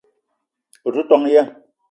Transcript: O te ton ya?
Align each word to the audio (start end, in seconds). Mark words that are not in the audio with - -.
O 0.87 0.89
te 0.95 1.03
ton 1.09 1.27
ya? 1.33 1.45